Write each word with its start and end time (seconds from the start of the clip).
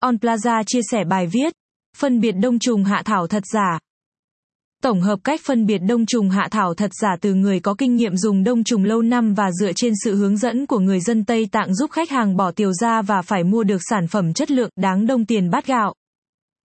On 0.00 0.16
Plaza 0.16 0.62
chia 0.66 0.80
sẻ 0.90 1.04
bài 1.04 1.26
viết, 1.26 1.52
phân 1.96 2.20
biệt 2.20 2.32
đông 2.32 2.58
trùng 2.58 2.84
hạ 2.84 3.02
thảo 3.04 3.26
thật 3.26 3.42
giả. 3.52 3.78
Tổng 4.82 5.00
hợp 5.00 5.18
cách 5.24 5.40
phân 5.44 5.66
biệt 5.66 5.78
đông 5.78 6.06
trùng 6.06 6.30
hạ 6.30 6.48
thảo 6.50 6.74
thật 6.74 6.90
giả 7.02 7.16
từ 7.20 7.34
người 7.34 7.60
có 7.60 7.74
kinh 7.78 7.96
nghiệm 7.96 8.16
dùng 8.16 8.44
đông 8.44 8.64
trùng 8.64 8.84
lâu 8.84 9.02
năm 9.02 9.34
và 9.34 9.50
dựa 9.60 9.72
trên 9.76 9.92
sự 10.04 10.16
hướng 10.16 10.36
dẫn 10.36 10.66
của 10.66 10.78
người 10.78 11.00
dân 11.00 11.24
Tây 11.24 11.48
Tạng 11.52 11.74
giúp 11.74 11.90
khách 11.90 12.10
hàng 12.10 12.36
bỏ 12.36 12.50
tiền 12.50 12.74
ra 12.80 13.02
và 13.02 13.22
phải 13.22 13.44
mua 13.44 13.64
được 13.64 13.80
sản 13.90 14.06
phẩm 14.06 14.32
chất 14.32 14.50
lượng 14.50 14.70
đáng 14.76 15.06
đông 15.06 15.26
tiền 15.26 15.50
bát 15.50 15.66
gạo. 15.66 15.94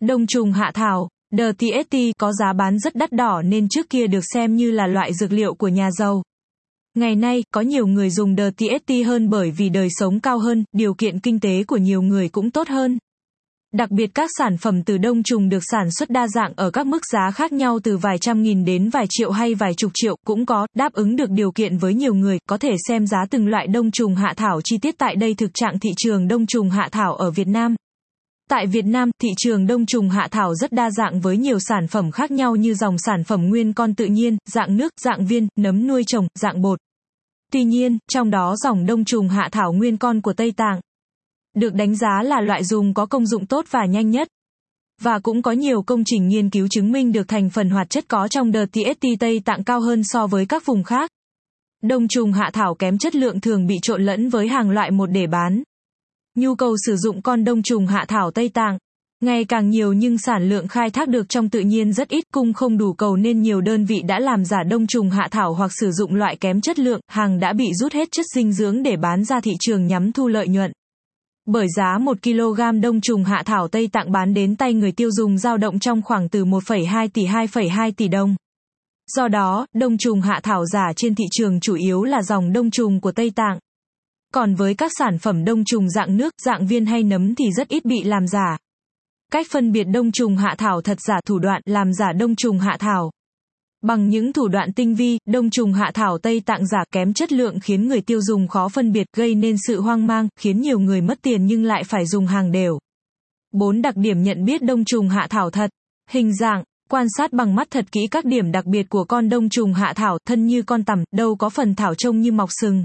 Đông 0.02 0.28
trùng 0.28 0.52
hạ 0.52 0.72
thảo, 0.74 1.10
The 1.38 1.52
TST 1.52 1.96
có 2.18 2.34
giá 2.34 2.54
bán 2.54 2.80
rất 2.80 2.96
đắt 2.96 3.12
đỏ 3.12 3.42
nên 3.42 3.70
trước 3.70 3.90
kia 3.90 4.08
được 4.08 4.24
xem 4.34 4.56
như 4.56 4.72
là 4.72 4.88
loại 4.88 5.14
dược 5.14 5.32
liệu 5.32 5.54
của 5.54 5.68
nhà 5.68 5.90
giàu. 5.92 6.24
Ngày 6.96 7.16
nay, 7.16 7.44
có 7.54 7.62
nhiều 7.62 7.88
người 7.88 8.10
dùng 8.10 8.36
The 8.36 8.50
TST 8.52 8.92
hơn 9.06 9.30
bởi 9.30 9.52
vì 9.52 9.70
đời 9.70 9.88
sống 9.92 10.20
cao 10.20 10.40
hơn, 10.40 10.64
điều 10.72 10.94
kiện 10.94 11.20
kinh 11.20 11.40
tế 11.40 11.64
của 11.64 11.78
nhiều 11.78 12.02
người 12.02 12.30
cũng 12.30 12.52
tốt 12.52 12.68
hơn. 12.68 12.98
Đặc 13.74 13.92
biệt 13.92 14.12
các 14.14 14.30
sản 14.38 14.58
phẩm 14.58 14.84
từ 14.84 14.98
đông 14.98 15.24
trùng 15.24 15.50
được 15.50 15.64
sản 15.72 15.92
xuất 15.92 16.10
đa 16.10 16.28
dạng 16.28 16.54
ở 16.56 16.72
các 16.72 16.88
mức 16.88 17.06
giá 17.12 17.32
khác 17.32 17.54
nhau 17.54 17.80
từ 17.84 17.98
vài 17.98 18.18
trăm 18.18 18.42
nghìn 18.42 18.66
đến 18.66 18.90
vài 18.90 19.06
triệu 19.10 19.32
hay 19.32 19.56
vài 19.56 19.74
chục 19.74 19.92
triệu 19.94 20.16
cũng 20.26 20.46
có, 20.46 20.68
đáp 20.76 20.94
ứng 20.94 21.16
được 21.16 21.30
điều 21.30 21.52
kiện 21.52 21.78
với 21.78 21.94
nhiều 21.94 22.14
người, 22.14 22.40
có 22.50 22.58
thể 22.58 22.70
xem 22.88 23.08
giá 23.08 23.26
từng 23.30 23.48
loại 23.48 23.68
đông 23.68 23.92
trùng 23.92 24.16
hạ 24.16 24.34
thảo 24.38 24.62
chi 24.64 24.78
tiết 24.78 24.96
tại 24.98 25.16
đây 25.16 25.34
thực 25.34 25.52
trạng 25.54 25.80
thị 25.80 25.90
trường 25.98 26.28
đông 26.28 26.46
trùng 26.46 26.70
hạ 26.70 26.90
thảo 26.92 27.16
ở 27.16 27.32
Việt 27.32 27.48
Nam. 27.48 27.76
Tại 28.50 28.68
Việt 28.68 28.86
Nam, 28.86 29.12
thị 29.22 29.30
trường 29.38 29.68
đông 29.68 29.86
trùng 29.86 30.10
hạ 30.10 30.28
thảo 30.32 30.56
rất 30.56 30.72
đa 30.72 30.92
dạng 30.92 31.20
với 31.20 31.38
nhiều 31.38 31.60
sản 31.60 31.88
phẩm 31.88 32.12
khác 32.12 32.32
nhau 32.32 32.56
như 32.56 32.74
dòng 32.74 32.96
sản 32.98 33.24
phẩm 33.24 33.50
nguyên 33.50 33.74
con 33.74 33.96
tự 33.96 34.06
nhiên, 34.06 34.38
dạng 34.46 34.78
nước, 34.78 34.94
dạng 35.04 35.26
viên, 35.26 35.48
nấm 35.58 35.88
nuôi 35.88 36.04
trồng, 36.08 36.28
dạng 36.40 36.62
bột. 36.62 36.80
Tuy 37.52 37.64
nhiên, 37.64 37.98
trong 38.12 38.30
đó 38.30 38.56
dòng 38.64 38.86
đông 38.86 39.06
trùng 39.06 39.30
hạ 39.30 39.50
thảo 39.52 39.74
nguyên 39.74 39.98
con 39.98 40.22
của 40.22 40.34
Tây 40.34 40.52
Tạng 40.52 40.80
được 41.56 41.74
đánh 41.74 41.96
giá 41.96 42.24
là 42.24 42.42
loại 42.42 42.64
dùng 42.64 42.94
có 42.94 43.06
công 43.06 43.26
dụng 43.26 43.46
tốt 43.46 43.66
và 43.70 43.86
nhanh 43.86 44.10
nhất. 44.10 44.28
Và 45.02 45.20
cũng 45.20 45.42
có 45.42 45.52
nhiều 45.52 45.82
công 45.82 46.04
trình 46.06 46.28
nghiên 46.28 46.50
cứu 46.50 46.68
chứng 46.68 46.92
minh 46.92 47.12
được 47.12 47.28
thành 47.28 47.50
phần 47.50 47.70
hoạt 47.70 47.90
chất 47.90 48.06
có 48.08 48.28
trong 48.28 48.52
đợt 48.52 48.66
TST 48.66 49.08
Tây 49.20 49.42
Tạng 49.46 49.64
cao 49.64 49.82
hơn 49.82 50.02
so 50.04 50.28
với 50.28 50.46
các 50.46 50.66
vùng 50.66 50.84
khác. 50.84 51.12
Đông 51.84 52.08
trùng 52.08 52.34
hạ 52.34 52.50
thảo 52.54 52.76
kém 52.76 52.98
chất 52.98 53.16
lượng 53.16 53.42
thường 53.42 53.68
bị 53.68 53.76
trộn 53.82 54.06
lẫn 54.06 54.30
với 54.30 54.48
hàng 54.48 54.70
loại 54.70 54.92
một 54.92 55.06
để 55.12 55.28
bán. 55.28 55.64
Nhu 56.36 56.56
cầu 56.56 56.76
sử 56.86 56.96
dụng 56.96 57.22
con 57.22 57.44
đông 57.44 57.64
trùng 57.64 57.88
hạ 57.88 58.06
thảo 58.08 58.32
Tây 58.32 58.50
Tạng 58.50 58.78
ngày 59.22 59.46
càng 59.46 59.70
nhiều 59.70 59.94
nhưng 59.94 60.18
sản 60.18 60.50
lượng 60.50 60.68
khai 60.68 60.90
thác 60.90 61.08
được 61.08 61.30
trong 61.30 61.50
tự 61.50 61.60
nhiên 61.60 61.94
rất 61.94 62.10
ít, 62.10 62.24
cung 62.34 62.54
không 62.54 62.78
đủ 62.78 62.94
cầu 62.94 63.16
nên 63.16 63.42
nhiều 63.42 63.62
đơn 63.62 63.86
vị 63.86 64.02
đã 64.08 64.20
làm 64.20 64.46
giả 64.46 64.64
đông 64.64 64.88
trùng 64.88 65.10
hạ 65.10 65.28
thảo 65.32 65.54
hoặc 65.54 65.72
sử 65.80 65.92
dụng 65.92 66.16
loại 66.16 66.36
kém 66.36 66.62
chất 66.62 66.80
lượng, 66.80 67.02
hàng 67.08 67.40
đã 67.40 67.54
bị 67.54 67.74
rút 67.74 67.94
hết 67.94 68.12
chất 68.12 68.26
dinh 68.36 68.54
dưỡng 68.54 68.84
để 68.84 68.98
bán 68.98 69.24
ra 69.24 69.40
thị 69.40 69.52
trường 69.60 69.88
nhắm 69.88 70.12
thu 70.12 70.28
lợi 70.28 70.48
nhuận. 70.48 70.72
Bởi 71.46 71.68
giá 71.78 71.98
1 71.98 72.18
kg 72.24 72.82
đông 72.82 73.02
trùng 73.02 73.24
hạ 73.24 73.44
thảo 73.46 73.68
Tây 73.68 73.88
Tạng 73.88 74.12
bán 74.12 74.34
đến 74.34 74.56
tay 74.56 74.74
người 74.74 74.92
tiêu 74.92 75.12
dùng 75.12 75.38
dao 75.38 75.58
động 75.58 75.80
trong 75.80 76.02
khoảng 76.02 76.30
từ 76.30 76.46
1,2 76.46 77.10
tỷ 77.14 77.26
2,2 77.26 77.92
tỷ 77.98 78.08
đồng. 78.08 78.36
Do 79.16 79.28
đó, 79.28 79.66
đông 79.74 79.98
trùng 79.98 80.22
hạ 80.22 80.40
thảo 80.44 80.66
giả 80.66 80.94
trên 80.96 81.16
thị 81.16 81.24
trường 81.32 81.60
chủ 81.60 81.76
yếu 81.76 82.04
là 82.04 82.22
dòng 82.22 82.54
đông 82.54 82.72
trùng 82.72 83.02
của 83.02 83.12
Tây 83.12 83.32
Tạng. 83.36 83.60
Còn 84.34 84.56
với 84.56 84.74
các 84.74 84.92
sản 85.00 85.18
phẩm 85.18 85.46
đông 85.46 85.66
trùng 85.66 85.90
dạng 85.90 86.18
nước, 86.18 86.34
dạng 86.46 86.68
viên 86.68 86.86
hay 86.86 87.04
nấm 87.04 87.36
thì 87.36 87.46
rất 87.52 87.68
ít 87.68 87.86
bị 87.86 88.04
làm 88.04 88.28
giả. 88.28 88.58
Cách 89.32 89.48
phân 89.52 89.72
biệt 89.72 89.84
đông 89.84 90.12
trùng 90.12 90.38
hạ 90.38 90.56
thảo 90.58 90.82
thật 90.82 91.02
giả 91.02 91.20
thủ 91.26 91.40
đoạn 91.40 91.62
làm 91.66 91.94
giả 91.94 92.14
đông 92.14 92.36
trùng 92.36 92.60
hạ 92.60 92.78
thảo. 92.80 93.12
Bằng 93.82 94.10
những 94.10 94.34
thủ 94.34 94.48
đoạn 94.48 94.74
tinh 94.74 94.96
vi, 94.96 95.18
đông 95.28 95.50
trùng 95.50 95.74
hạ 95.74 95.92
thảo 95.94 96.18
Tây 96.18 96.42
Tạng 96.46 96.68
giả 96.68 96.84
kém 96.92 97.14
chất 97.14 97.32
lượng 97.32 97.60
khiến 97.60 97.88
người 97.88 98.02
tiêu 98.02 98.22
dùng 98.22 98.48
khó 98.48 98.70
phân 98.70 98.92
biệt, 98.92 99.08
gây 99.18 99.36
nên 99.36 99.56
sự 99.68 99.82
hoang 99.82 100.08
mang, 100.08 100.28
khiến 100.40 100.62
nhiều 100.62 100.80
người 100.80 101.02
mất 101.02 101.22
tiền 101.22 101.46
nhưng 101.46 101.64
lại 101.64 101.84
phải 101.84 102.06
dùng 102.06 102.28
hàng 102.28 102.52
đều. 102.52 102.80
4 103.52 103.82
đặc 103.82 103.98
điểm 103.98 104.24
nhận 104.24 104.46
biết 104.46 104.64
đông 104.64 104.86
trùng 104.86 105.10
hạ 105.10 105.28
thảo 105.30 105.50
thật. 105.50 105.70
Hình 106.10 106.36
dạng, 106.36 106.64
quan 106.90 107.08
sát 107.18 107.34
bằng 107.34 107.56
mắt 107.56 107.68
thật 107.72 107.86
kỹ 107.92 108.08
các 108.12 108.26
điểm 108.26 108.52
đặc 108.52 108.66
biệt 108.66 108.90
của 108.90 109.04
con 109.04 109.30
đông 109.30 109.50
trùng 109.50 109.74
hạ 109.74 109.94
thảo, 109.96 110.18
thân 110.28 110.46
như 110.46 110.62
con 110.62 110.84
tằm, 110.84 111.04
đâu 111.12 111.36
có 111.36 111.50
phần 111.50 111.76
thảo 111.76 111.96
trông 111.96 112.22
như 112.22 112.32
mọc 112.32 112.50
sừng. 112.52 112.84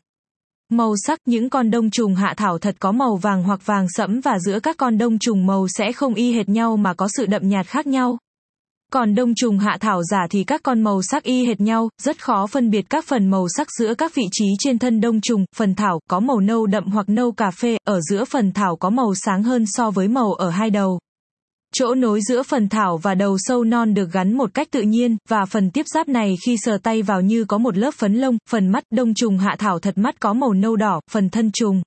Màu 0.72 0.94
sắc 1.06 1.18
những 1.26 1.50
con 1.50 1.70
đông 1.70 1.90
trùng 1.90 2.14
hạ 2.14 2.34
thảo 2.36 2.58
thật 2.58 2.76
có 2.78 2.92
màu 2.92 3.16
vàng 3.16 3.42
hoặc 3.42 3.66
vàng 3.66 3.86
sẫm 3.88 4.20
và 4.20 4.38
giữa 4.38 4.60
các 4.60 4.76
con 4.76 4.98
đông 4.98 5.18
trùng 5.18 5.46
màu 5.46 5.68
sẽ 5.68 5.92
không 5.92 6.14
y 6.14 6.32
hệt 6.32 6.48
nhau 6.48 6.76
mà 6.76 6.94
có 6.94 7.08
sự 7.16 7.26
đậm 7.26 7.48
nhạt 7.48 7.66
khác 7.66 7.86
nhau. 7.86 8.18
Còn 8.92 9.14
đông 9.14 9.34
trùng 9.34 9.58
hạ 9.58 9.76
thảo 9.80 10.02
giả 10.02 10.26
thì 10.30 10.44
các 10.44 10.60
con 10.62 10.82
màu 10.82 11.02
sắc 11.02 11.22
y 11.22 11.46
hệt 11.46 11.60
nhau, 11.60 11.88
rất 12.02 12.24
khó 12.24 12.46
phân 12.46 12.70
biệt 12.70 12.86
các 12.90 13.04
phần 13.04 13.30
màu 13.30 13.46
sắc 13.56 13.68
giữa 13.78 13.94
các 13.94 14.14
vị 14.14 14.24
trí 14.32 14.44
trên 14.58 14.78
thân 14.78 15.00
đông 15.00 15.20
trùng, 15.20 15.44
phần 15.56 15.74
thảo 15.74 16.00
có 16.10 16.20
màu 16.20 16.40
nâu 16.40 16.66
đậm 16.66 16.84
hoặc 16.84 17.08
nâu 17.08 17.32
cà 17.32 17.50
phê, 17.50 17.76
ở 17.84 18.00
giữa 18.00 18.24
phần 18.24 18.52
thảo 18.52 18.76
có 18.76 18.90
màu 18.90 19.14
sáng 19.14 19.42
hơn 19.42 19.64
so 19.66 19.90
với 19.90 20.08
màu 20.08 20.32
ở 20.32 20.50
hai 20.50 20.70
đầu. 20.70 20.98
Chỗ 21.74 21.94
nối 21.94 22.20
giữa 22.28 22.42
phần 22.42 22.68
thảo 22.68 22.96
và 22.96 23.14
đầu 23.14 23.36
sâu 23.38 23.64
non 23.64 23.94
được 23.94 24.12
gắn 24.12 24.32
một 24.32 24.54
cách 24.54 24.68
tự 24.70 24.82
nhiên, 24.82 25.16
và 25.28 25.44
phần 25.44 25.70
tiếp 25.70 25.86
giáp 25.94 26.08
này 26.08 26.34
khi 26.46 26.56
sờ 26.58 26.78
tay 26.82 27.02
vào 27.02 27.20
như 27.20 27.44
có 27.44 27.58
một 27.58 27.76
lớp 27.76 27.94
phấn 27.94 28.14
lông, 28.14 28.38
phần 28.50 28.68
mắt 28.68 28.84
đông 28.92 29.14
trùng 29.14 29.38
hạ 29.38 29.56
thảo 29.58 29.78
thật 29.78 29.98
mắt 29.98 30.20
có 30.20 30.32
màu 30.32 30.52
nâu 30.52 30.76
đỏ, 30.76 31.00
phần 31.10 31.28
thân 31.28 31.50
trùng. 31.52 31.82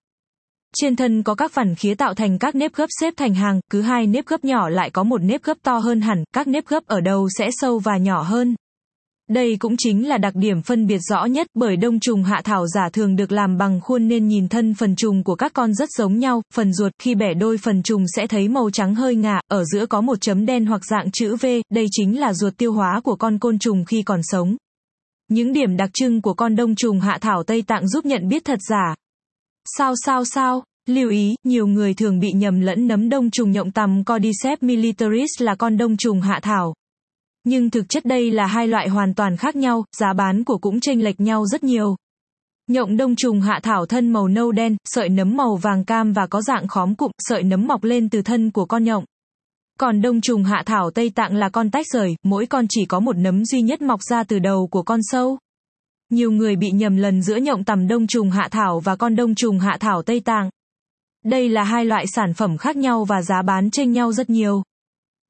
Trên 0.78 0.96
thân 0.96 1.24
có 1.24 1.36
các 1.36 1.52
phản 1.52 1.76
khía 1.76 1.96
tạo 1.96 2.14
thành 2.14 2.38
các 2.40 2.56
nếp 2.56 2.74
gấp 2.74 2.86
xếp 3.02 3.14
thành 3.18 3.34
hàng, 3.34 3.60
cứ 3.72 3.82
hai 3.82 4.08
nếp 4.08 4.26
gấp 4.26 4.46
nhỏ 4.46 4.70
lại 4.70 4.90
có 4.90 5.04
một 5.04 5.22
nếp 5.24 5.44
gấp 5.44 5.58
to 5.64 5.78
hơn 5.78 6.02
hẳn, 6.02 6.24
các 6.34 6.48
nếp 6.48 6.68
gấp 6.68 6.86
ở 6.86 7.02
đầu 7.02 7.28
sẽ 7.38 7.50
sâu 7.52 7.80
và 7.80 7.98
nhỏ 7.98 8.22
hơn. 8.22 8.56
Đây 9.30 9.58
cũng 9.60 9.76
chính 9.78 10.08
là 10.08 10.18
đặc 10.18 10.36
điểm 10.36 10.62
phân 10.62 10.88
biệt 10.88 11.00
rõ 11.10 11.26
nhất 11.26 11.48
bởi 11.54 11.78
đông 11.78 12.00
trùng 12.00 12.24
hạ 12.24 12.42
thảo 12.44 12.68
giả 12.68 12.90
thường 12.90 13.16
được 13.16 13.32
làm 13.32 13.58
bằng 13.58 13.82
khuôn 13.82 14.08
nên 14.08 14.28
nhìn 14.28 14.48
thân 14.48 14.74
phần 14.74 14.96
trùng 14.96 15.24
của 15.24 15.36
các 15.36 15.54
con 15.54 15.74
rất 15.74 15.90
giống 15.98 16.20
nhau, 16.20 16.42
phần 16.54 16.74
ruột 16.74 16.92
khi 17.02 17.16
bẻ 17.16 17.34
đôi 17.34 17.58
phần 17.58 17.84
trùng 17.84 18.04
sẽ 18.16 18.28
thấy 18.28 18.48
màu 18.48 18.70
trắng 18.70 18.96
hơi 18.96 19.16
ngả, 19.16 19.40
ở 19.52 19.64
giữa 19.64 19.86
có 19.86 20.02
một 20.02 20.22
chấm 20.22 20.46
đen 20.46 20.66
hoặc 20.66 20.86
dạng 20.86 21.12
chữ 21.12 21.36
V, 21.36 21.46
đây 21.70 21.86
chính 21.92 22.20
là 22.20 22.34
ruột 22.34 22.58
tiêu 22.58 22.74
hóa 22.74 23.02
của 23.04 23.16
con 23.16 23.40
côn 23.40 23.60
trùng 23.60 23.86
khi 23.86 24.02
còn 24.02 24.20
sống. 24.24 24.56
Những 25.30 25.54
điểm 25.54 25.78
đặc 25.78 25.90
trưng 25.94 26.22
của 26.22 26.34
con 26.34 26.56
đông 26.56 26.76
trùng 26.76 27.00
hạ 27.00 27.18
thảo 27.22 27.44
Tây 27.44 27.62
Tạng 27.62 27.88
giúp 27.88 28.06
nhận 28.06 28.28
biết 28.28 28.46
thật 28.46 28.60
giả. 28.70 28.96
Sao 29.66 29.94
sao 30.06 30.26
sao? 30.26 30.64
Lưu 30.88 31.10
ý, 31.10 31.36
nhiều 31.44 31.68
người 31.68 31.94
thường 31.94 32.20
bị 32.20 32.32
nhầm 32.32 32.60
lẫn 32.60 32.88
nấm 32.88 33.10
đông 33.10 33.32
trùng 33.32 33.52
nhộng 33.52 33.72
tằm 33.72 34.04
Cordyceps 34.04 34.64
militaris 34.64 35.30
là 35.40 35.56
con 35.56 35.78
đông 35.78 35.98
trùng 35.98 36.22
hạ 36.22 36.40
thảo. 36.44 36.74
Nhưng 37.44 37.70
thực 37.70 37.90
chất 37.90 38.06
đây 38.06 38.32
là 38.32 38.46
hai 38.46 38.68
loại 38.68 38.90
hoàn 38.90 39.14
toàn 39.14 39.38
khác 39.38 39.56
nhau, 39.56 39.86
giá 39.98 40.14
bán 40.14 40.44
của 40.44 40.58
cũng 40.58 40.80
chênh 40.80 41.04
lệch 41.04 41.20
nhau 41.20 41.46
rất 41.46 41.64
nhiều. 41.64 41.96
Nhộng 42.68 42.98
đông 42.98 43.16
trùng 43.16 43.42
hạ 43.42 43.60
thảo 43.64 43.86
thân 43.86 44.14
màu 44.14 44.28
nâu 44.28 44.52
đen, 44.52 44.78
sợi 44.86 45.10
nấm 45.10 45.38
màu 45.38 45.56
vàng 45.56 45.86
cam 45.86 46.14
và 46.14 46.28
có 46.28 46.42
dạng 46.42 46.68
khóm 46.68 46.96
cụm, 46.96 47.12
sợi 47.20 47.44
nấm 47.44 47.68
mọc 47.68 47.84
lên 47.84 48.10
từ 48.10 48.22
thân 48.22 48.52
của 48.52 48.66
con 48.66 48.84
nhộng. 48.84 49.06
Còn 49.80 50.02
đông 50.02 50.22
trùng 50.22 50.44
hạ 50.44 50.64
thảo 50.66 50.92
Tây 50.92 51.10
Tạng 51.10 51.36
là 51.36 51.50
con 51.50 51.72
tách 51.72 51.86
rời, 51.94 52.16
mỗi 52.24 52.46
con 52.46 52.66
chỉ 52.70 52.86
có 52.86 53.00
một 53.00 53.18
nấm 53.18 53.46
duy 53.46 53.62
nhất 53.62 53.82
mọc 53.82 54.00
ra 54.04 54.24
từ 54.24 54.40
đầu 54.40 54.68
của 54.68 54.84
con 54.84 55.00
sâu. 55.04 55.38
Nhiều 56.10 56.32
người 56.32 56.56
bị 56.56 56.72
nhầm 56.72 56.98
lần 56.98 57.22
giữa 57.22 57.38
nhộng 57.38 57.64
tầm 57.64 57.88
đông 57.88 58.08
trùng 58.08 58.32
hạ 58.32 58.48
thảo 58.52 58.80
và 58.80 58.96
con 58.96 59.16
đông 59.16 59.36
trùng 59.36 59.60
hạ 59.60 59.78
thảo 59.80 60.02
Tây 60.02 60.20
Tạng. 60.20 60.50
Đây 61.26 61.50
là 61.50 61.64
hai 61.64 61.86
loại 61.86 62.08
sản 62.08 62.34
phẩm 62.34 62.58
khác 62.58 62.78
nhau 62.78 63.06
và 63.06 63.22
giá 63.22 63.42
bán 63.42 63.72
chênh 63.72 63.92
nhau 63.92 64.12
rất 64.12 64.30
nhiều. 64.30 64.64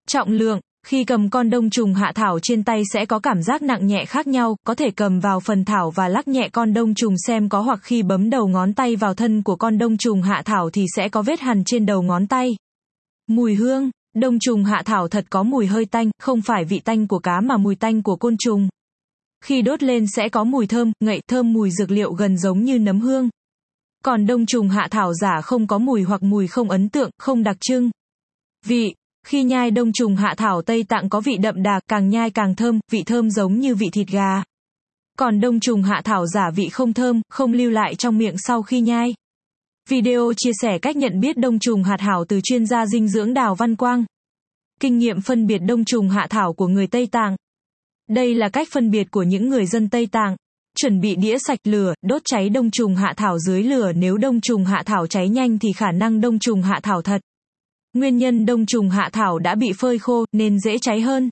Trọng 0.08 0.30
lượng, 0.30 0.60
khi 0.88 1.04
cầm 1.04 1.30
con 1.30 1.50
đông 1.50 1.70
trùng 1.70 1.94
hạ 1.94 2.12
thảo 2.16 2.40
trên 2.40 2.64
tay 2.64 2.82
sẽ 2.94 3.06
có 3.06 3.20
cảm 3.20 3.44
giác 3.44 3.62
nặng 3.62 3.88
nhẹ 3.88 4.06
khác 4.06 4.28
nhau, 4.28 4.56
có 4.64 4.76
thể 4.76 4.92
cầm 4.92 5.20
vào 5.20 5.40
phần 5.40 5.66
thảo 5.66 5.92
và 5.92 6.08
lắc 6.08 6.28
nhẹ 6.28 6.50
con 6.50 6.74
đông 6.74 6.96
trùng 6.96 7.16
xem 7.28 7.50
có 7.50 7.62
hoặc 7.62 7.80
khi 7.84 8.04
bấm 8.04 8.30
đầu 8.30 8.48
ngón 8.48 8.74
tay 8.74 8.96
vào 8.96 9.14
thân 9.14 9.44
của 9.44 9.56
con 9.56 9.78
đông 9.78 9.98
trùng 9.98 10.22
hạ 10.22 10.42
thảo 10.46 10.70
thì 10.70 10.86
sẽ 10.96 11.10
có 11.10 11.22
vết 11.22 11.40
hằn 11.40 11.64
trên 11.66 11.86
đầu 11.86 12.02
ngón 12.02 12.28
tay. 12.28 12.56
Mùi 13.28 13.56
hương, 13.56 13.90
đông 14.16 14.40
trùng 14.40 14.64
hạ 14.64 14.82
thảo 14.86 15.08
thật 15.08 15.26
có 15.30 15.44
mùi 15.44 15.66
hơi 15.66 15.86
tanh, 15.86 16.10
không 16.20 16.42
phải 16.42 16.66
vị 16.66 16.80
tanh 16.80 17.08
của 17.08 17.20
cá 17.20 17.42
mà 17.42 17.58
mùi 17.58 17.76
tanh 17.76 18.04
của 18.04 18.16
côn 18.16 18.36
trùng. 18.38 18.70
Khi 19.44 19.62
đốt 19.62 19.84
lên 19.84 20.06
sẽ 20.08 20.30
có 20.30 20.44
mùi 20.44 20.68
thơm, 20.68 20.92
ngậy 21.00 21.22
thơm 21.28 21.54
mùi 21.54 21.72
dược 21.72 21.92
liệu 21.92 22.14
gần 22.14 22.38
giống 22.38 22.64
như 22.64 22.80
nấm 22.80 23.00
hương. 23.00 23.30
Còn 24.06 24.26
đông 24.26 24.46
trùng 24.46 24.70
hạ 24.70 24.88
thảo 24.92 25.14
giả 25.14 25.42
không 25.42 25.68
có 25.68 25.78
mùi 25.78 26.04
hoặc 26.04 26.24
mùi 26.24 26.48
không 26.48 26.70
ấn 26.70 26.90
tượng, 26.90 27.10
không 27.18 27.44
đặc 27.44 27.58
trưng. 27.60 27.90
Vị, 28.66 28.94
khi 29.28 29.44
nhai 29.44 29.72
đông 29.72 29.92
trùng 29.92 30.16
hạ 30.16 30.34
thảo 30.38 30.62
Tây 30.62 30.84
Tạng 30.84 31.10
có 31.10 31.22
vị 31.22 31.38
đậm 31.38 31.64
đà, 31.64 31.80
càng 31.88 32.10
nhai 32.10 32.30
càng 32.30 32.56
thơm, 32.56 32.80
vị 32.92 33.04
thơm 33.06 33.30
giống 33.30 33.60
như 33.60 33.76
vị 33.76 33.90
thịt 33.94 34.08
gà. 34.08 34.44
Còn 35.18 35.40
đông 35.40 35.60
trùng 35.60 35.84
hạ 35.84 36.02
thảo 36.04 36.28
giả 36.28 36.50
vị 36.56 36.70
không 36.70 36.94
thơm, 36.94 37.22
không 37.30 37.54
lưu 37.54 37.72
lại 37.72 37.96
trong 37.96 38.18
miệng 38.18 38.38
sau 38.38 38.62
khi 38.62 38.82
nhai. 38.82 39.14
Video 39.90 40.34
chia 40.38 40.52
sẻ 40.62 40.78
cách 40.82 40.96
nhận 40.96 41.20
biết 41.20 41.38
đông 41.38 41.60
trùng 41.60 41.84
hạt 41.84 42.02
hảo 42.02 42.26
từ 42.28 42.40
chuyên 42.44 42.66
gia 42.66 42.86
dinh 42.86 43.08
dưỡng 43.08 43.34
Đào 43.34 43.56
Văn 43.56 43.76
Quang. 43.76 44.06
Kinh 44.80 44.98
nghiệm 44.98 45.22
phân 45.22 45.48
biệt 45.48 45.58
đông 45.58 45.86
trùng 45.86 46.10
hạ 46.10 46.28
thảo 46.30 46.54
của 46.54 46.68
người 46.68 46.88
Tây 46.88 47.08
Tạng. 47.08 47.36
Đây 48.10 48.36
là 48.36 48.50
cách 48.50 48.68
phân 48.72 48.92
biệt 48.92 49.12
của 49.12 49.24
những 49.24 49.50
người 49.50 49.66
dân 49.66 49.90
Tây 49.90 50.08
Tạng. 50.12 50.36
Chuẩn 50.78 51.00
bị 51.00 51.16
đĩa 51.16 51.38
sạch 51.38 51.60
lửa, 51.64 51.94
đốt 52.02 52.22
cháy 52.26 52.50
đông 52.50 52.72
trùng 52.72 52.96
hạ 52.96 53.14
thảo 53.18 53.40
dưới 53.40 53.64
lửa 53.64 53.92
nếu 53.96 54.18
đông 54.18 54.42
trùng 54.42 54.66
hạ 54.66 54.84
thảo 54.86 55.08
cháy 55.08 55.30
nhanh 55.30 55.60
thì 55.60 55.70
khả 55.74 55.92
năng 55.92 56.22
đông 56.22 56.40
trùng 56.40 56.62
hạ 56.62 56.80
thảo 56.84 57.02
thật. 57.02 57.22
Nguyên 57.94 58.18
nhân 58.18 58.46
đông 58.46 58.66
trùng 58.66 58.90
hạ 58.90 59.10
thảo 59.14 59.40
đã 59.40 59.56
bị 59.56 59.72
phơi 59.80 60.00
khô 60.00 60.26
nên 60.32 60.60
dễ 60.60 60.78
cháy 60.78 61.02
hơn. 61.02 61.30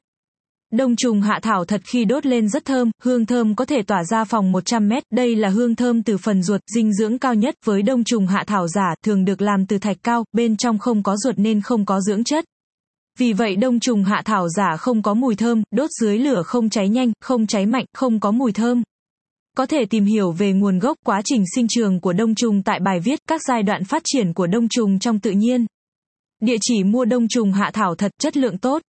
Đông 0.74 0.96
trùng 0.96 1.22
hạ 1.22 1.40
thảo 1.42 1.66
thật 1.66 1.82
khi 1.84 2.06
đốt 2.06 2.26
lên 2.26 2.50
rất 2.50 2.66
thơm, 2.66 2.92
hương 3.04 3.26
thơm 3.26 3.56
có 3.56 3.66
thể 3.66 3.82
tỏa 3.88 4.04
ra 4.04 4.24
phòng 4.24 4.52
100 4.52 4.88
mét. 4.88 5.04
Đây 5.14 5.36
là 5.36 5.50
hương 5.50 5.76
thơm 5.76 6.04
từ 6.04 6.18
phần 6.18 6.44
ruột, 6.44 6.62
dinh 6.76 6.94
dưỡng 6.94 7.20
cao 7.20 7.36
nhất 7.36 7.56
với 7.66 7.82
đông 7.82 8.04
trùng 8.04 8.28
hạ 8.28 8.44
thảo 8.48 8.68
giả, 8.68 8.96
thường 9.06 9.26
được 9.26 9.42
làm 9.42 9.66
từ 9.66 9.78
thạch 9.78 9.98
cao, 10.04 10.26
bên 10.34 10.58
trong 10.58 10.78
không 10.78 11.04
có 11.04 11.18
ruột 11.18 11.36
nên 11.38 11.62
không 11.62 11.86
có 11.86 12.02
dưỡng 12.02 12.24
chất. 12.24 12.46
Vì 13.18 13.34
vậy 13.34 13.56
đông 13.56 13.80
trùng 13.80 14.04
hạ 14.04 14.22
thảo 14.26 14.50
giả 14.50 14.78
không 14.78 15.02
có 15.02 15.14
mùi 15.14 15.36
thơm, 15.36 15.64
đốt 15.72 15.90
dưới 16.02 16.18
lửa 16.18 16.42
không 16.46 16.70
cháy 16.70 16.90
nhanh, 16.90 17.12
không 17.22 17.48
cháy 17.48 17.66
mạnh, 17.66 17.86
không 17.94 18.20
có 18.20 18.32
mùi 18.32 18.52
thơm. 18.52 18.84
Có 19.58 19.66
thể 19.66 19.86
tìm 19.90 20.06
hiểu 20.06 20.32
về 20.32 20.54
nguồn 20.54 20.80
gốc 20.80 20.98
quá 21.06 21.22
trình 21.26 21.44
sinh 21.56 21.68
trường 21.70 22.00
của 22.00 22.14
đông 22.14 22.36
trùng 22.36 22.64
tại 22.64 22.80
bài 22.80 23.00
viết 23.00 23.20
các 23.28 23.42
giai 23.48 23.64
đoạn 23.64 23.84
phát 23.84 24.02
triển 24.06 24.34
của 24.34 24.48
đông 24.48 24.70
trùng 24.70 25.00
trong 25.00 25.20
tự 25.20 25.32
nhiên. 25.32 25.66
Địa 26.42 26.58
chỉ 26.62 26.84
mua 26.84 27.06
đông 27.06 27.28
trùng 27.28 27.54
hạ 27.54 27.72
thảo 27.74 27.96
thật 27.96 28.12
chất 28.20 28.38
lượng 28.38 28.58
tốt. 28.58 28.82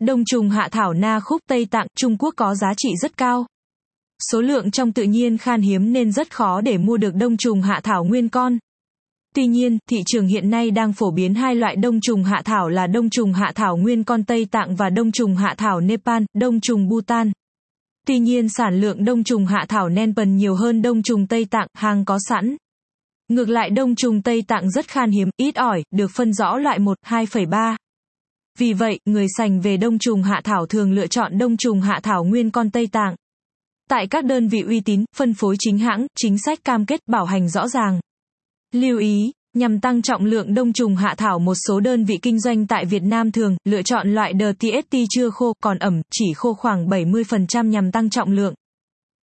Đông 0.00 0.24
trùng 0.24 0.50
hạ 0.50 0.68
thảo 0.72 0.92
na 0.92 1.20
khúc 1.20 1.42
Tây 1.48 1.66
Tạng, 1.70 1.86
Trung 1.96 2.18
Quốc 2.18 2.34
có 2.36 2.54
giá 2.54 2.74
trị 2.76 2.88
rất 3.00 3.16
cao. 3.16 3.46
Số 4.32 4.40
lượng 4.40 4.70
trong 4.70 4.92
tự 4.92 5.02
nhiên 5.02 5.38
khan 5.38 5.60
hiếm 5.60 5.92
nên 5.92 6.12
rất 6.12 6.34
khó 6.34 6.60
để 6.60 6.78
mua 6.78 6.96
được 6.96 7.14
đông 7.14 7.36
trùng 7.36 7.62
hạ 7.62 7.80
thảo 7.82 8.04
nguyên 8.04 8.28
con. 8.28 8.58
Tuy 9.34 9.46
nhiên, 9.46 9.78
thị 9.90 10.02
trường 10.06 10.26
hiện 10.26 10.50
nay 10.50 10.70
đang 10.70 10.92
phổ 10.92 11.10
biến 11.10 11.34
hai 11.34 11.54
loại 11.54 11.76
đông 11.76 12.00
trùng 12.00 12.24
hạ 12.24 12.42
thảo 12.44 12.68
là 12.68 12.86
đông 12.86 13.10
trùng 13.10 13.32
hạ 13.32 13.52
thảo 13.54 13.76
nguyên 13.76 14.04
con 14.04 14.24
Tây 14.24 14.46
Tạng 14.50 14.76
và 14.76 14.90
đông 14.90 15.12
trùng 15.12 15.36
hạ 15.36 15.54
thảo 15.58 15.80
Nepal, 15.80 16.22
đông 16.34 16.60
trùng 16.60 16.88
Bhutan. 16.88 17.32
Tuy 18.06 18.18
nhiên 18.18 18.48
sản 18.48 18.80
lượng 18.80 19.04
đông 19.04 19.24
trùng 19.24 19.46
hạ 19.46 19.64
thảo 19.68 19.88
Nepal 19.88 20.28
nhiều 20.28 20.54
hơn 20.54 20.82
đông 20.82 21.02
trùng 21.02 21.26
Tây 21.26 21.44
Tạng, 21.44 21.66
hàng 21.74 22.04
có 22.04 22.18
sẵn. 22.28 22.56
Ngược 23.28 23.48
lại 23.48 23.70
đông 23.70 23.94
trùng 23.94 24.22
Tây 24.22 24.42
Tạng 24.42 24.70
rất 24.70 24.88
khan 24.88 25.10
hiếm, 25.10 25.28
ít 25.36 25.54
ỏi, 25.54 25.82
được 25.90 26.10
phân 26.14 26.32
rõ 26.32 26.56
loại 26.56 26.78
1, 26.78 26.98
2,3. 27.06 27.76
Vì 28.58 28.72
vậy, 28.72 28.98
người 29.04 29.26
sành 29.36 29.60
về 29.60 29.76
đông 29.76 29.98
trùng 29.98 30.22
hạ 30.22 30.40
thảo 30.44 30.66
thường 30.66 30.92
lựa 30.92 31.06
chọn 31.06 31.38
đông 31.38 31.56
trùng 31.56 31.80
hạ 31.80 32.00
thảo 32.02 32.24
nguyên 32.24 32.50
con 32.50 32.70
Tây 32.70 32.86
Tạng. 32.86 33.14
Tại 33.90 34.06
các 34.06 34.24
đơn 34.24 34.48
vị 34.48 34.60
uy 34.60 34.80
tín, 34.80 35.04
phân 35.16 35.34
phối 35.34 35.56
chính 35.58 35.78
hãng, 35.78 36.06
chính 36.16 36.38
sách 36.38 36.58
cam 36.64 36.86
kết 36.86 37.00
bảo 37.06 37.24
hành 37.24 37.48
rõ 37.48 37.68
ràng. 37.68 38.00
Lưu 38.74 38.98
ý, 38.98 39.32
nhằm 39.56 39.80
tăng 39.80 40.02
trọng 40.02 40.24
lượng 40.24 40.54
đông 40.54 40.72
trùng 40.72 40.96
hạ 40.96 41.14
thảo 41.18 41.38
một 41.38 41.54
số 41.68 41.80
đơn 41.80 42.04
vị 42.04 42.18
kinh 42.22 42.40
doanh 42.40 42.66
tại 42.66 42.84
Việt 42.84 43.02
Nam 43.02 43.32
thường 43.32 43.56
lựa 43.64 43.82
chọn 43.82 44.14
loại 44.14 44.32
DTST 44.38 44.96
chưa 45.10 45.30
khô, 45.30 45.52
còn 45.62 45.78
ẩm, 45.78 46.02
chỉ 46.10 46.32
khô 46.34 46.54
khoảng 46.54 46.86
70% 46.86 47.66
nhằm 47.66 47.92
tăng 47.92 48.10
trọng 48.10 48.32
lượng. 48.32 48.54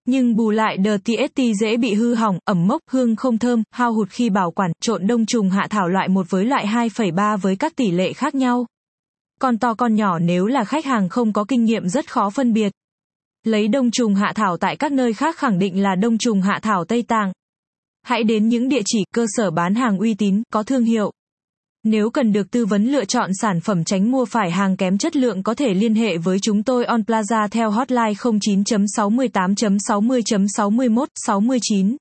Nhưng 0.06 0.36
bù 0.36 0.50
lại 0.50 0.76
DTST 0.84 1.42
dễ 1.60 1.76
bị 1.76 1.94
hư 1.94 2.14
hỏng, 2.14 2.38
ẩm 2.44 2.66
mốc, 2.66 2.80
hương 2.90 3.16
không 3.16 3.38
thơm, 3.38 3.62
hao 3.70 3.92
hụt 3.92 4.08
khi 4.10 4.30
bảo 4.30 4.50
quản, 4.50 4.72
trộn 4.80 5.06
đông 5.06 5.26
trùng 5.26 5.50
hạ 5.50 5.66
thảo 5.70 5.88
loại 5.88 6.08
1 6.08 6.26
với 6.30 6.44
loại 6.44 6.66
2,3 6.66 7.36
với 7.36 7.56
các 7.56 7.76
tỷ 7.76 7.90
lệ 7.90 8.12
khác 8.12 8.34
nhau. 8.34 8.66
Con 9.40 9.58
to 9.58 9.74
con 9.74 9.94
nhỏ 9.94 10.18
nếu 10.18 10.46
là 10.46 10.64
khách 10.64 10.84
hàng 10.84 11.08
không 11.08 11.32
có 11.32 11.44
kinh 11.44 11.64
nghiệm 11.64 11.88
rất 11.88 12.10
khó 12.10 12.30
phân 12.30 12.52
biệt. 12.52 12.72
Lấy 13.44 13.68
đông 13.68 13.90
trùng 13.90 14.14
hạ 14.14 14.32
thảo 14.34 14.56
tại 14.56 14.76
các 14.76 14.92
nơi 14.92 15.12
khác 15.12 15.36
khẳng 15.36 15.58
định 15.58 15.82
là 15.82 15.94
đông 15.94 16.18
trùng 16.18 16.42
hạ 16.42 16.58
thảo 16.62 16.84
Tây 16.84 17.02
Tạng. 17.02 17.32
Hãy 18.02 18.24
đến 18.24 18.48
những 18.48 18.68
địa 18.68 18.82
chỉ 18.84 19.04
cơ 19.14 19.26
sở 19.28 19.50
bán 19.50 19.74
hàng 19.74 19.98
uy 19.98 20.14
tín, 20.14 20.42
có 20.52 20.62
thương 20.62 20.84
hiệu. 20.84 21.12
Nếu 21.84 22.10
cần 22.10 22.32
được 22.32 22.50
tư 22.50 22.66
vấn 22.66 22.92
lựa 22.92 23.04
chọn 23.04 23.30
sản 23.40 23.60
phẩm 23.60 23.84
tránh 23.84 24.10
mua 24.10 24.24
phải 24.24 24.50
hàng 24.50 24.76
kém 24.76 24.98
chất 24.98 25.16
lượng 25.16 25.42
có 25.42 25.54
thể 25.54 25.74
liên 25.74 25.94
hệ 25.94 26.18
với 26.18 26.38
chúng 26.42 26.62
tôi 26.62 26.84
on 26.84 27.00
Plaza 27.00 27.48
theo 27.48 27.70
hotline 27.70 28.12
09.68.60.61 28.12 31.06
69. 31.26 31.96